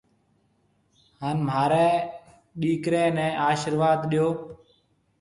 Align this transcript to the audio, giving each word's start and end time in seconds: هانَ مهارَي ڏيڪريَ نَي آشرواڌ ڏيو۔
هانَ 1.21 1.37
مهارَي 1.47 1.89
ڏيڪريَ 2.61 3.03
نَي 3.17 3.27
آشرواڌ 3.47 3.99
ڏيو۔ 4.11 4.27